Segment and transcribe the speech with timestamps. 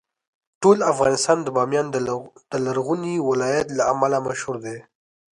[0.61, 1.87] ټول افغانستان د بامیان
[2.51, 4.77] د لرغوني ولایت له امله مشهور دی.